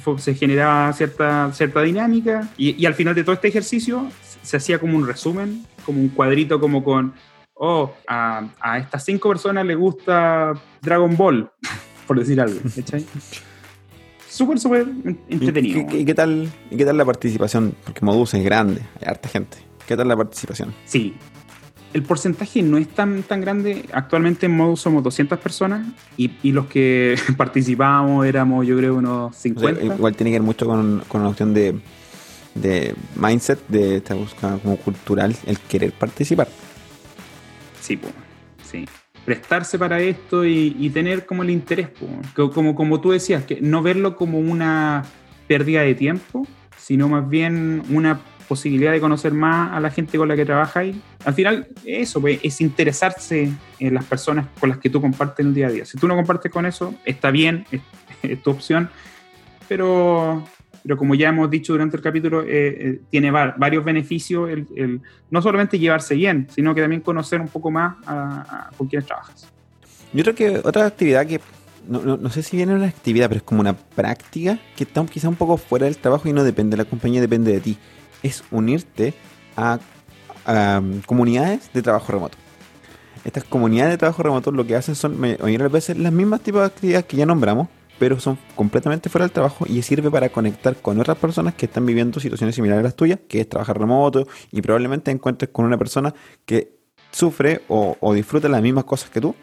[0.03, 4.39] fue- se generaba cierta, cierta dinámica y, y al final de todo este ejercicio se,
[4.47, 7.13] se hacía como un resumen, como un cuadrito como con,
[7.57, 11.51] oh, a, a estas cinco personas les gusta Dragon Ball,
[12.07, 12.61] por decir algo.
[12.77, 13.05] ¿cachai?
[14.29, 14.87] Súper, súper
[15.29, 15.87] ¿Y entretenido.
[15.87, 17.75] qué, qué- qué tal, ¿Y qué tal la participación?
[17.85, 19.57] Porque Modus es grande, hay harta gente.
[19.87, 20.75] ¿Qué tal la participación?
[20.85, 21.15] Sí.
[21.95, 23.87] El porcentaje no es tan, tan grande.
[23.93, 25.87] Actualmente en Modus somos 200 personas
[26.19, 29.85] y, y los que participábamos éramos, yo creo, unos O sea, 50.
[29.85, 31.79] igual tiene que ver mucho con, con una cuestión de,
[32.55, 36.49] de mindset, de esta búsqueda como cultural, el querer participar.
[37.87, 38.09] Sí, po,
[38.65, 38.85] sí.
[39.25, 41.89] Prestarse para esto y, tener como el interés.
[42.35, 45.05] Co- como, como tú decías, que no verlo como una
[45.47, 46.45] pérdida de tiempo,
[46.77, 50.97] sino más bien una posibilidad de conocer más a la gente con la que trabajáis.
[51.25, 55.55] Al final, eso pues, es interesarse en las personas con las que tú compartes el
[55.55, 55.85] día a día.
[55.85, 58.91] Si tú no compartes con eso, está bien, es, tu opción,
[59.69, 60.45] pero,
[60.87, 65.01] pero como ya hemos dicho durante el capítulo, eh, eh, tiene varios beneficios el,
[65.33, 69.51] no solamente llevarse bien, sino que también conocer un poco más a, con quienes trabajas.
[70.13, 71.41] Yo creo que otra actividad que
[71.89, 75.29] no, no, sé si viene una actividad, pero es como una práctica que está quizá
[75.29, 77.79] un poco fuera del trabajo y no depende de la compañía, depende de ti.
[78.23, 79.13] Es unirte
[79.57, 79.81] a,
[80.47, 82.39] um, comunidades de trabajo remoto.
[83.25, 86.67] Estas comunidades de trabajo remoto lo que hacen son, a veces, las mismas tipos de
[86.67, 87.67] actividades que ya nombramos,
[87.99, 91.87] pero son completamente fuera del trabajo y sirve para conectar con otras personas que están
[91.87, 95.79] viviendo situaciones similares a las tuyas, que es trabajar remoto y probablemente encuentres con una
[95.79, 96.77] persona que
[97.11, 99.35] sufre o, disfruta las mismas cosas que tú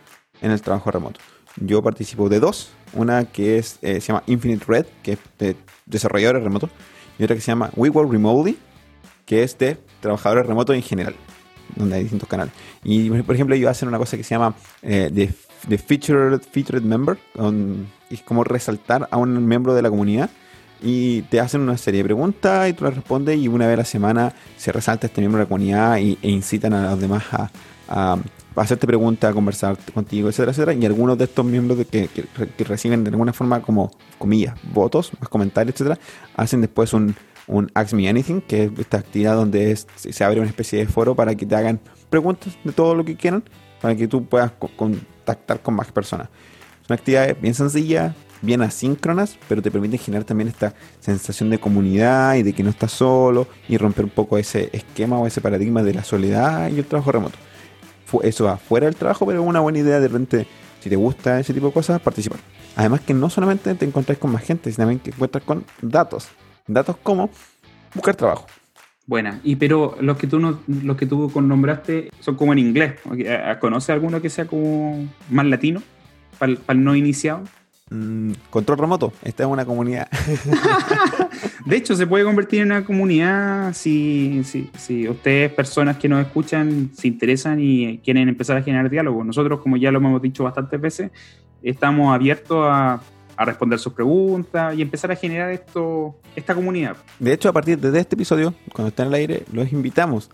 [0.41, 1.19] en el trabajo remoto.
[1.57, 2.71] Yo participo de dos.
[2.93, 6.69] Una que es, eh, se llama Infinite Red, que es de desarrolladores remotos.
[7.17, 8.57] Y otra que se llama We Work Remotely,
[9.25, 11.15] que es de trabajadores remotos en general,
[11.75, 12.53] donde hay distintos canales.
[12.83, 15.09] Y por ejemplo, ellos hacen una cosa que se llama eh,
[15.67, 17.17] the, featured, featured Member,
[18.09, 20.29] es como resaltar a un miembro de la comunidad
[20.83, 23.77] y te hacen una serie de preguntas y tú las respondes y una vez a
[23.77, 27.23] la semana se resalta este miembro de la comunidad y, e incitan a los demás
[27.31, 28.17] a,
[28.55, 30.73] hacerte preguntas, a conversar contigo, etcétera, etcétera.
[30.73, 32.09] Y algunos de estos miembros de que,
[32.63, 35.99] reciben de alguna forma como, comillas, votos, más comentarios, etcétera,
[36.35, 37.15] hacen después un,
[37.47, 41.15] un Ask Me Anything, que es esta actividad donde se abre una especie de foro
[41.15, 43.43] para que te hagan preguntas de todo lo que quieran,
[43.81, 44.51] para que tú puedas
[45.23, 46.29] contactar con más personas.
[46.81, 51.59] Es una actividad bien sencilla, bien asíncronas, pero te permite generar también esta sensación de
[51.59, 55.41] comunidad y de que no estás solo y romper un poco ese esquema o ese
[55.41, 57.37] paradigma de la soledad y el trabajo remoto
[58.21, 60.47] eso va fuera del trabajo, pero es una buena idea de repente,
[60.79, 62.39] si te gusta ese tipo de cosas, participar.
[62.75, 66.27] Además que no solamente te encuentras con más gente, sino también que encuentras con datos.
[66.67, 67.29] Datos como
[67.93, 68.45] buscar trabajo.
[69.05, 72.95] Buena, y pero los que tú no, los que tú nombraste son como en inglés.
[73.59, 75.81] ¿Conoces alguno que sea como más latino?
[76.39, 77.43] Para el no iniciado.
[77.89, 80.07] Mm, control remoto, esta es una comunidad.
[81.65, 86.89] de hecho, se puede convertir en una comunidad si, si, ustedes, personas que nos escuchan,
[86.93, 89.23] se interesan y quieren empezar a generar diálogo.
[89.23, 91.11] Nosotros, como ya lo hemos dicho bastantes veces,
[91.61, 93.01] estamos abiertos a,
[93.45, 96.97] responder sus preguntas y empezar a generar esto, esta comunidad.
[97.19, 100.29] De hecho, a partir de este episodio, cuando está en el aire, los invitamos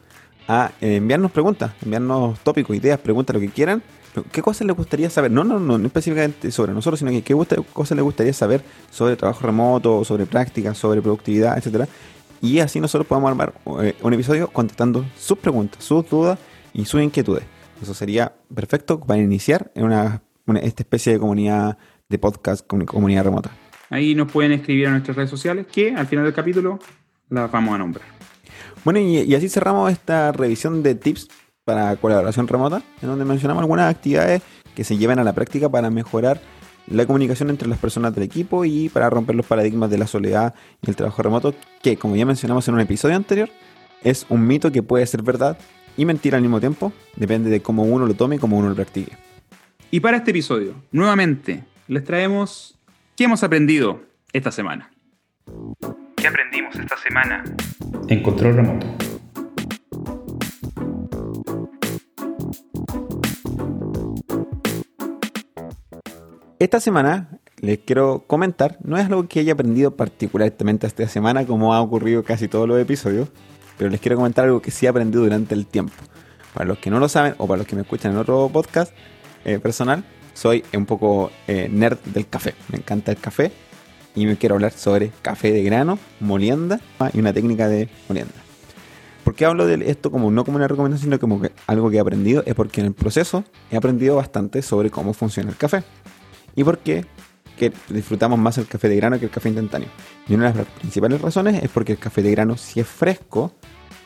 [0.47, 3.83] a enviarnos preguntas, enviarnos tópicos, ideas, preguntas, lo que quieran
[4.31, 5.31] ¿Qué cosas le gustaría saber?
[5.31, 7.35] No, no, no, no específicamente sobre nosotros, sino que qué
[7.73, 11.87] cosas le gustaría saber sobre trabajo remoto, sobre prácticas, sobre productividad, etcétera.
[12.41, 16.39] Y así nosotros podemos armar eh, un episodio contestando sus preguntas, sus dudas
[16.73, 17.43] y sus inquietudes.
[17.81, 20.21] Eso sería perfecto para iniciar en una,
[20.61, 21.77] esta especie de comunidad
[22.09, 23.51] de podcast, comunidad remota.
[23.91, 26.79] Ahí nos pueden escribir a nuestras redes sociales que al final del capítulo
[27.29, 28.05] las vamos a nombrar.
[28.83, 31.27] Bueno, y así cerramos esta revisión de tips
[31.65, 34.41] para colaboración remota, en donde mencionamos algunas actividades
[34.73, 36.41] que se llevan a la práctica para mejorar
[36.87, 40.55] la comunicación entre las personas del equipo y para romper los paradigmas de la soledad
[40.81, 43.49] y el trabajo remoto, que como ya mencionamos en un episodio anterior,
[44.01, 45.59] es un mito que puede ser verdad
[45.95, 48.75] y mentira al mismo tiempo, depende de cómo uno lo tome y cómo uno lo
[48.75, 49.15] practique.
[49.91, 52.77] Y para este episodio, nuevamente, les traemos
[53.17, 54.91] qué hemos aprendido esta semana.
[56.15, 57.43] ¿Qué aprendimos esta semana
[58.07, 58.85] en control remoto?
[66.59, 71.73] Esta semana les quiero comentar, no es algo que haya aprendido particularmente esta semana, como
[71.73, 73.29] ha ocurrido casi todos los episodios,
[73.79, 75.95] pero les quiero comentar algo que sí he aprendido durante el tiempo.
[76.53, 78.93] Para los que no lo saben o para los que me escuchan en otro podcast
[79.43, 82.53] eh, personal, soy un poco eh, nerd del café.
[82.71, 83.51] Me encanta el café
[84.15, 86.79] y me quiero hablar sobre café de grano, molienda
[87.13, 88.33] y una técnica de molienda.
[89.23, 91.99] ¿Por qué hablo de esto como no como una recomendación, sino como algo que he
[91.99, 92.43] aprendido?
[92.45, 95.83] Es porque en el proceso he aprendido bastante sobre cómo funciona el café
[96.55, 97.05] y por qué
[97.59, 99.89] que disfrutamos más el café de grano que el café instantáneo.
[100.27, 103.53] Y una de las principales razones es porque el café de grano, si es fresco,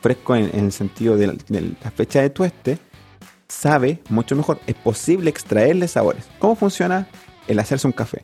[0.01, 2.79] fresco en, el sentido de la, fecha de tueste,
[3.47, 4.60] sabe mucho mejor.
[4.67, 6.25] Es posible extraerle sabores.
[6.39, 7.08] ¿Cómo funciona
[7.47, 8.21] el hacerse un café?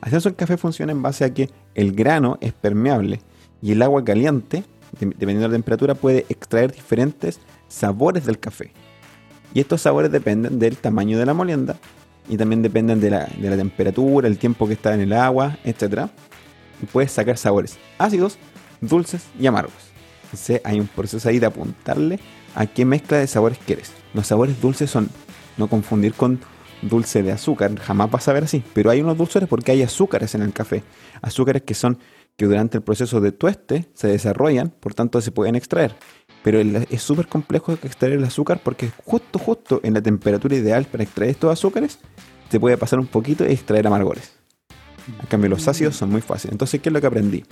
[0.00, 3.20] Hacerse un café funciona en base a que el grano es permeable
[3.62, 8.72] y el agua caliente, dependiendo de la temperatura, puede extraer diferentes sabores del café.
[9.54, 11.76] Y estos sabores dependen del tamaño de la molienda
[12.28, 13.26] y también dependen de la,
[13.56, 16.08] temperatura, el tiempo que está en el agua, etc.
[16.82, 18.38] Y puedes sacar sabores ácidos,
[18.80, 19.74] dulces y amargos.
[20.24, 22.18] Entonces hay un proceso ahí de apuntarle
[22.54, 23.92] a qué mezcla de sabores quieres.
[24.16, 25.10] Los sabores dulces son
[25.58, 26.40] no confundir con
[26.80, 28.64] dulce de azúcar, jamás vas a ver así.
[28.72, 30.82] Pero hay unos dulces porque hay azúcares en el café.
[31.20, 31.98] Azúcares que son
[32.38, 35.94] que durante el proceso de tueste se desarrollan, por tanto se pueden extraer.
[36.42, 41.02] Pero es súper complejo extraer el azúcar porque justo, justo en la temperatura ideal para
[41.02, 41.98] extraer estos azúcares,
[42.48, 44.32] se puede pasar un poquito y extraer amargores.
[45.20, 46.52] En cambio, los ácidos son muy fáciles.
[46.52, 47.44] Entonces, ¿qué es lo que aprendí?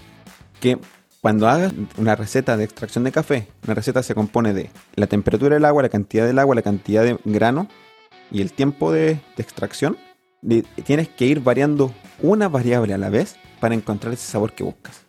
[0.61, 0.79] Que
[1.25, 5.55] cuando hagas una receta de extracción de café, una receta se compone de la temperatura
[5.55, 7.67] del agua, la cantidad del agua, la cantidad de grano
[8.31, 9.97] y el tiempo de, extracción.
[10.85, 15.01] tienes que ir variando una variable a la vez para encontrar ese sabor que buscas.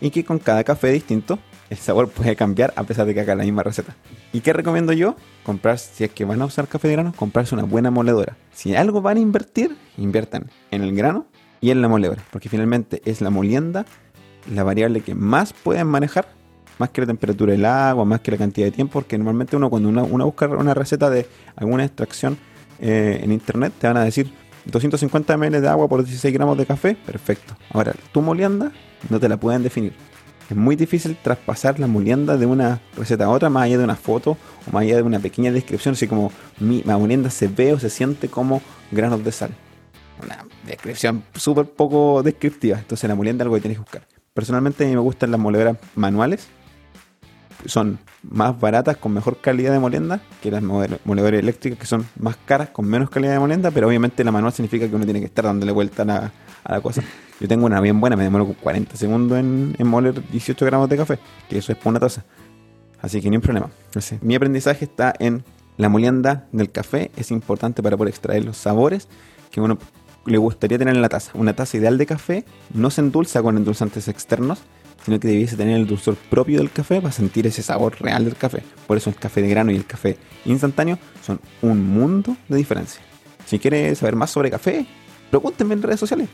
[0.00, 3.34] Y que con cada café distinto, el sabor puede cambiar a pesar de que haga
[3.34, 3.94] la misma receta.
[4.32, 5.16] ¿Y qué recomiendo yo?
[5.42, 8.38] Comprar, si es que van a usar café de grano, comprarse una buena moledora.
[8.54, 11.26] Si algo van a invertir, inviertan en el grano
[11.60, 13.84] y en la moledora, porque finalmente es la molienda
[14.50, 16.28] la variable que más pueden manejar,
[16.78, 19.70] más que la temperatura del agua, más que la cantidad de tiempo, porque normalmente uno
[19.70, 22.38] cuando uno, busca una receta de alguna extracción
[22.80, 24.32] eh, en internet, te van a decir
[24.66, 27.56] 250 ml de agua por 16 gramos de café, perfecto.
[27.72, 28.72] Ahora, tu molienda
[29.10, 29.92] no te la pueden definir.
[30.48, 33.96] Es muy difícil traspasar la molienda de una receta a otra, más allá de una
[33.96, 37.78] foto o más allá de una pequeña descripción, así como mi, molienda se ve o
[37.78, 39.50] se siente como granos de sal
[40.22, 42.78] una descripción súper poco descriptiva.
[42.78, 44.17] Entonces la molienda es algo que tienes que buscar.
[44.38, 46.46] Personalmente a mí me gustan las molederas manuales.
[47.66, 52.36] Son más baratas, con mejor calidad de molienda que las molederas eléctricas, que son más
[52.36, 53.72] caras, con menos calidad de molienda.
[53.72, 57.02] Pero obviamente la manual significa que uno tiene que estar dándole vuelta a la, cosa.
[57.40, 60.96] Yo tengo una bien buena, me demoro 40 segundos en, en moler 18 gramos de
[60.98, 62.24] café, que eso es por una taza.
[63.02, 63.70] Así que ni un problema.
[64.20, 65.42] mi aprendizaje está en
[65.78, 67.10] la molienda del café.
[67.16, 69.08] Es importante para poder extraer los sabores
[69.50, 69.78] que uno
[70.28, 71.32] le gustaría tener en la taza.
[71.34, 74.60] Una taza ideal de café no se endulza con endulzantes externos,
[75.04, 78.36] sino que debiese tener el dulzor propio del café para sentir ese sabor real del
[78.36, 78.62] café.
[78.86, 83.00] Por eso el café de grano y el café instantáneo son un mundo de diferencia.
[83.46, 84.86] Si quieres saber más sobre café,
[85.30, 86.28] pregúntenme en redes sociales.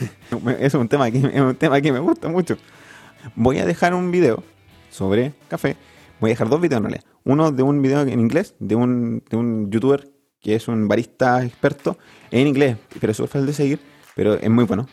[0.60, 2.56] es un tema que, un tema que me gusta mucho.
[3.34, 4.42] Voy a dejar un video
[4.90, 5.76] sobre café.
[6.20, 7.04] Voy a dejar dos videos en realidad.
[7.24, 10.08] Uno de un video en inglés de un, de un youtuber
[10.46, 11.98] que es un barista experto
[12.30, 13.80] en inglés, pero es fácil de seguir,
[14.14, 14.86] pero es muy bueno.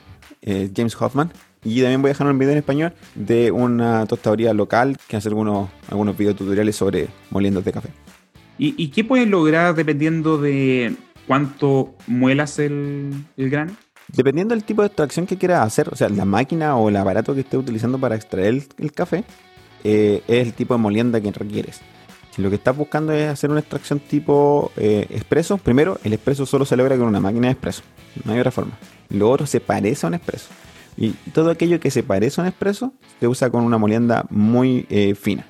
[0.75, 1.31] James Hoffman.
[1.63, 5.29] Y también voy a dejar un video en español de una tostadoría local que hace
[5.29, 7.89] algunos, algunos videotutoriales sobre moliendos de café.
[8.57, 10.95] ¿Y, qué puedes lograr dependiendo de
[11.27, 13.73] cuánto muelas el, el grano?
[14.07, 17.35] Dependiendo del tipo de extracción que quieras hacer, o sea, la máquina o el aparato
[17.35, 19.23] que estés utilizando para extraer el, café,
[19.83, 21.79] eh, es el tipo de molienda que requieres.
[22.33, 26.47] Si lo que estás buscando es hacer una extracción tipo eh, expreso, primero, el expreso
[26.47, 27.83] solo se logra con una máquina de expreso.
[28.25, 28.71] No hay otra forma.
[29.09, 30.47] Lo otro se parece a un expreso.
[30.97, 34.87] Y todo aquello que se parece a un expreso se usa con una molienda muy
[34.89, 35.45] eh, fina.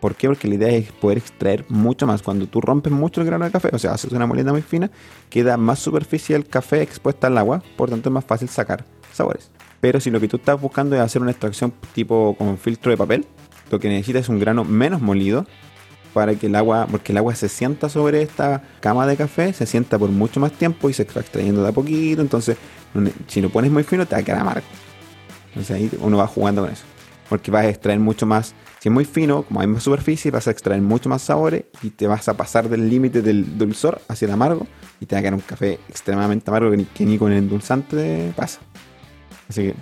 [0.00, 0.28] ¿Por qué?
[0.28, 2.20] Porque la idea es poder extraer mucho más.
[2.20, 4.90] Cuando tú rompes mucho el grano de café, o sea, haces una molienda muy fina,
[5.30, 9.50] queda más superficie del café expuesta al agua, por tanto es más fácil sacar sabores.
[9.80, 12.98] Pero si lo que tú estás buscando es hacer una extracción tipo con filtro de
[12.98, 13.26] papel,
[13.70, 15.46] lo que necesitas es un grano menos molido,
[16.18, 19.66] para que el agua, porque el agua se sienta sobre esta cama de café, se
[19.66, 22.56] sienta por mucho más tiempo y se está extrayendo de a poquito, entonces
[23.28, 24.66] si lo pones muy fino te va a quedar amargo.
[25.50, 26.82] Entonces ahí uno va jugando con eso.
[27.28, 30.48] Porque vas a extraer mucho más, si es muy fino, como hay más superficie, vas
[30.48, 34.26] a extraer mucho más sabores y te vas a pasar del límite del dulzor hacia
[34.26, 34.66] el amargo
[34.98, 38.58] y te va a quedar un café extremadamente amargo que ni, con el endulzante pasa.
[39.48, 39.74] Así que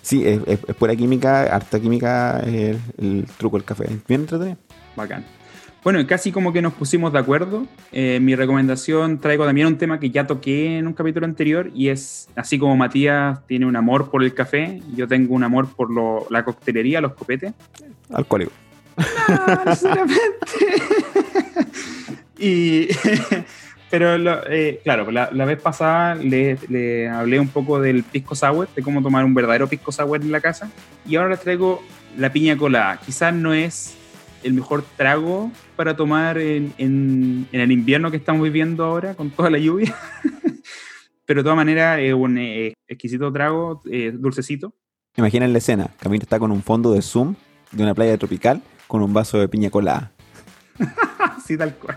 [0.00, 3.84] Sí, es, pura química, harta química el, el, truco del café.
[4.08, 4.56] Bien entretenido.
[4.96, 5.24] Bacán.
[5.84, 7.66] Bueno, casi como que nos pusimos de acuerdo.
[7.90, 11.88] Eh, mi recomendación traigo también un tema que ya toqué en un capítulo anterior y
[11.88, 15.90] es, así como Matías tiene un amor por el café, yo tengo un amor por
[16.30, 17.52] la coctelería, los copetes.
[18.12, 18.52] Alcohólico.
[18.96, 20.22] No, necesariamente.
[22.38, 22.86] y,
[23.90, 28.82] pero eh, claro, la, vez pasada le, le, hablé un poco del pisco sour, de
[28.82, 30.70] cómo tomar un verdadero pisco sour en la casa.
[31.04, 31.82] Y ahora les traigo
[32.16, 33.00] la piña colada.
[33.04, 33.96] Quizás no es
[34.42, 39.50] el mejor trago para tomar en, en, el invierno que estamos viviendo ahora con toda
[39.50, 39.94] la lluvia.
[41.24, 44.74] Pero de todas maneras es un eh, exquisito trago, eh, dulcecito.
[45.16, 47.34] Imaginen la escena, Camilo está con un fondo de zoom
[47.70, 50.12] de una playa tropical con un vaso de piña colada.
[51.46, 51.96] sí, tal cual.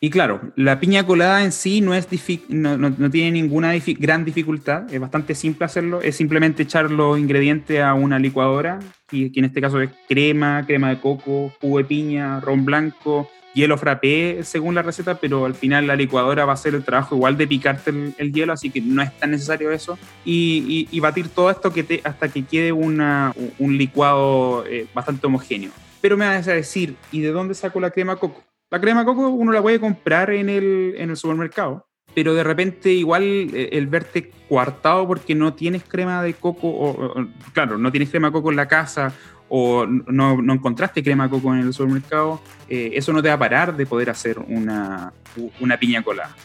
[0.00, 2.06] Y claro, la piña colada en sí no, es
[2.48, 7.80] no, no, tiene ninguna gran dificultad, es bastante simple hacerlo, es simplemente echar los ingredientes
[7.80, 8.78] a una licuadora,
[9.10, 13.28] y que en este caso es crema, crema de coco, jugo de piña, ron blanco,
[13.54, 17.16] hielo frappé según la receta, pero al final la licuadora va a hacer el trabajo
[17.16, 19.98] igual de picarte el, hielo, así que no es tan necesario eso.
[20.24, 21.72] Y, batir todo esto
[22.04, 25.70] hasta que quede una, un licuado eh, bastante homogéneo.
[26.00, 28.44] Pero me vas a decir, ¿y de dónde saco la crema coco?
[28.70, 32.44] La crema de coco uno la puede comprar en el, en el supermercado, pero de
[32.44, 37.90] repente igual eh, el verte coartado porque no tienes crema de coco, o, claro, no
[37.90, 39.14] tienes crema de coco en la casa
[39.48, 43.34] o no, no encontraste crema de coco en el supermercado, eh, eso no te va
[43.34, 45.14] a parar de poder hacer una,
[45.60, 46.36] una piña colada.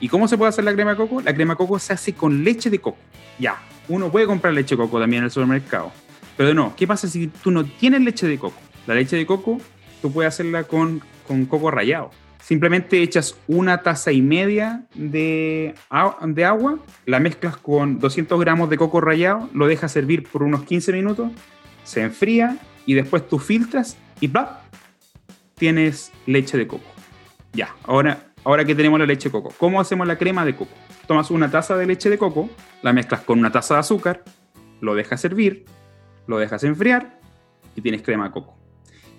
[0.00, 1.22] ¿Y cómo se puede hacer la crema de coco?
[1.22, 2.98] La crema de coco se hace con leche de coco.
[3.38, 3.56] Ya,
[3.88, 5.92] uno puede comprar leche de coco también en el supermercado.
[6.36, 8.58] Pero no, ¿qué pasa si tú no tienes leche de coco?
[8.86, 9.58] La leche de coco,
[10.02, 12.10] tú puedes hacerla con, con coco rallado.
[12.42, 15.76] Simplemente echas una taza y media de,
[16.26, 20.64] de agua, la mezclas con 200 gramos de coco rallado, lo dejas servir por unos
[20.64, 21.30] 15 minutos,
[21.84, 24.62] se enfría y después tú filtras y ¡bla!
[25.54, 26.90] Tienes leche de coco.
[27.52, 30.74] Ya, ahora, ahora que tenemos la leche de coco, ¿cómo hacemos la crema de coco?
[31.06, 32.50] Tomas una taza de leche de coco,
[32.82, 34.24] la mezclas con una taza de azúcar,
[34.80, 35.64] lo dejas servir,
[36.26, 37.20] lo dejas enfriar
[37.76, 38.59] y tienes crema de coco.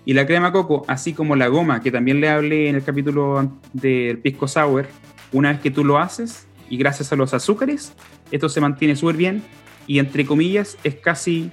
[0.04, 3.52] Y la crema coco, así como la goma, que también le hablé en el capítulo
[3.72, 4.86] del pisco sour,
[5.32, 7.92] una vez que tú lo haces y gracias a los azúcares,
[8.30, 9.42] esto se mantiene súper bien
[9.86, 11.50] y entre comillas es casi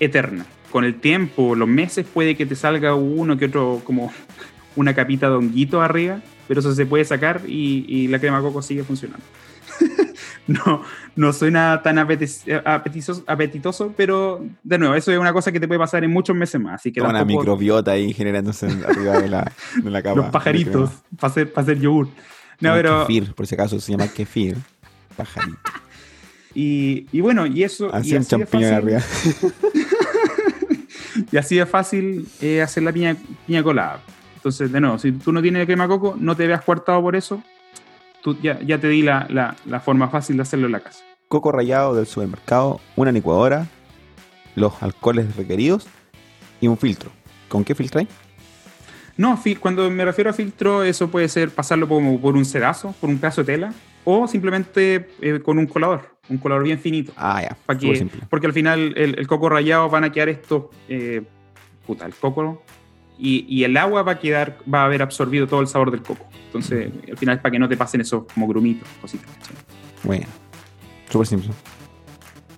[0.00, 0.46] eterna.
[0.70, 4.10] Con el tiempo, los meses, puede que te salga uno que otro, como
[4.76, 8.62] una capita de honguito arriba, pero eso se puede sacar y, y la crema coco
[8.62, 9.24] sigue funcionando.
[10.46, 10.82] no,
[11.14, 15.78] no suena tan apetitoso, apetitoso, pero de nuevo, eso es una cosa que te puede
[15.78, 16.74] pasar en muchos meses más.
[16.74, 20.16] Así que una microbiota ahí generándose arriba de la, de la capa.
[20.22, 22.08] Los pajaritos, para hacer, para hacer yogur.
[22.60, 23.06] No, pero...
[23.06, 24.56] Kefir, por si acaso se llama kefir.
[25.16, 25.58] Pajarito.
[26.54, 27.92] Y, y bueno, y eso.
[27.92, 29.00] Así y así champiñón arriba.
[31.32, 33.16] y así de fácil eh, hacer la piña,
[33.46, 34.00] piña colada.
[34.36, 37.42] Entonces, de nuevo, si tú no tienes crema coco, no te veas cuartado por eso
[38.42, 41.04] ya, te di la, forma fácil de hacerlo en la casa.
[41.28, 43.66] Coco rallado del supermercado, una licuadora,
[44.54, 45.86] los alcoholes requeridos
[46.60, 47.10] y un filtro.
[47.48, 48.08] ¿Con qué filtráis?
[49.16, 53.10] No, cuando me refiero a filtro, eso puede ser pasarlo como por un sedazo, por
[53.10, 57.12] un pedazo de tela, o simplemente eh, con un colador, un colador bien finito.
[57.16, 57.56] Ah, ya.
[58.30, 60.64] porque al final el, coco rallado van a quedar estos.
[60.88, 61.22] Eh,
[61.86, 62.62] puta, el coco
[63.18, 66.26] y, el agua va a quedar, va a haber absorbido todo el sabor del coco.
[66.46, 69.30] Entonces, al final es para que no te pasen esos como grumitos, cositas.
[70.02, 70.26] Bueno,
[71.08, 71.50] súper simple.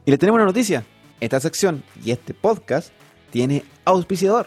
[0.07, 0.85] Y le tenemos una noticia.
[1.21, 2.93] Esta sección y este podcast
[3.31, 4.47] tiene auspiciador.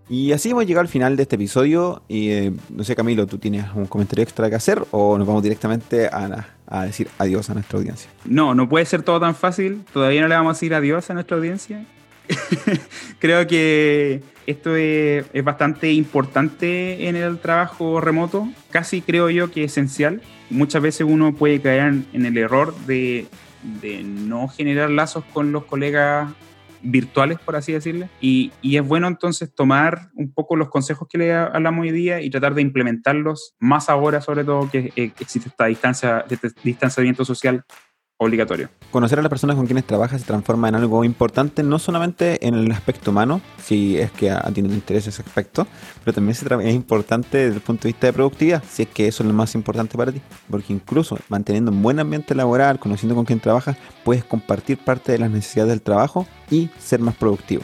[0.09, 2.01] Y así hemos llegado al final de este episodio.
[2.07, 5.43] Y eh, no sé, Camilo, ¿tú tienes un comentario extra que hacer o nos vamos
[5.43, 6.47] directamente a,
[6.83, 8.09] decir adiós a nuestra audiencia?
[8.25, 9.83] No, no puede ser todo tan fácil.
[9.91, 11.85] Todavía no le vamos a decir adiós a nuestra audiencia.
[13.19, 18.47] Creo que esto es, bastante importante en el trabajo remoto.
[18.71, 20.21] Casi creo yo que es esencial.
[20.49, 23.27] Muchas veces uno puede caer en el error de
[24.03, 26.31] no generar lazos con los colegas
[26.81, 28.09] virtuales, por así decirle.
[28.21, 32.29] Y, es bueno entonces tomar un poco los consejos que le hablamos hoy día y
[32.29, 37.65] tratar de implementarlos más ahora, sobre todo que eh, existe esta distancia, este distanciamiento social
[38.19, 38.69] obligatorio.
[38.91, 42.53] Conocer a las personas con quienes trabajas se transforma en algo importante, no solamente en
[42.53, 45.65] el aspecto humano, si es que a, ti no te interesa ese aspecto,
[46.03, 49.23] pero también es importante desde el punto de vista de productividad, si es que eso
[49.23, 50.21] es lo más importante para ti.
[50.49, 55.19] Porque incluso manteniendo un buen ambiente laboral, conociendo con quién trabajas, puedes compartir parte de
[55.19, 57.63] las necesidades del trabajo y ser más productivo.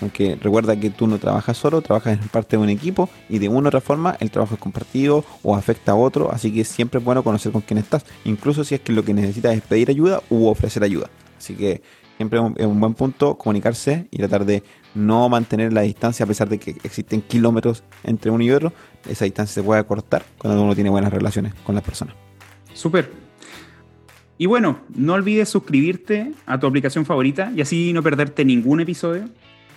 [0.00, 3.48] Aunque recuerda que tú no trabajas solo, trabajas en parte de un equipo y de
[3.48, 6.98] una u otra forma el trabajo es compartido o afecta a otro, así que siempre
[6.98, 9.90] es bueno conocer con quién estás, incluso si es que lo que necesitas es pedir
[9.90, 11.10] ayuda u ofrecer ayuda.
[11.38, 11.82] Así que
[12.16, 14.62] siempre es un buen punto comunicarse y tratar de
[14.94, 18.72] no mantener la distancia a pesar de que existen kilómetros entre uno y otro,
[19.08, 22.14] esa distancia se puede acortar cuando uno tiene buenas relaciones con las personas.
[22.74, 23.10] Súper.
[24.36, 29.28] Y bueno, no olvides suscribirte a tu aplicación favorita y así no perderte ningún episodio.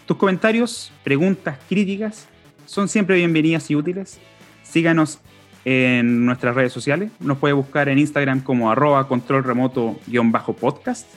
[0.06, 2.28] Tus comentarios, preguntas, críticas
[2.66, 4.20] son siempre bienvenidas y útiles.
[4.62, 5.20] Síganos
[5.64, 7.10] en nuestras redes sociales.
[7.22, 11.08] Nos puede buscar en Instagram como arroba control remoto-podcast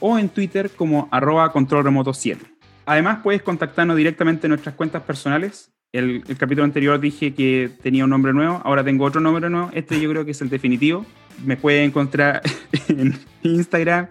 [0.00, 2.44] o en Twitter como arroba control remoto 7.
[2.84, 5.70] Además, puedes contactarnos directamente en nuestras cuentas personales.
[5.92, 9.70] El, el, capítulo anterior dije que tenía un nombre nuevo, ahora tengo otro nombre nuevo.
[9.72, 11.06] Este yo creo que es el definitivo.
[11.44, 12.42] Me puede encontrar
[12.88, 13.14] en
[13.44, 14.08] Instagram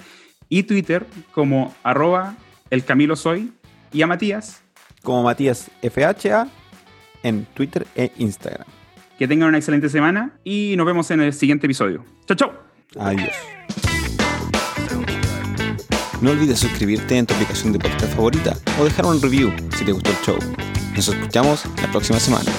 [0.47, 2.37] y Twitter como arroba
[2.69, 3.51] el Camilo Soy
[3.91, 4.61] y a Matías
[5.03, 6.47] como Matías FHA
[7.23, 8.67] en Twitter e Instagram.
[9.17, 12.03] Que tengan una excelente semana y nos vemos en el siguiente episodio.
[12.25, 12.53] Chao, chao.
[12.99, 13.33] Adiós.
[16.21, 19.91] No olvides suscribirte en tu aplicación de podcast favorita o dejar un review si te
[19.91, 20.37] gustó el show.
[20.95, 22.51] Nos escuchamos la próxima semana.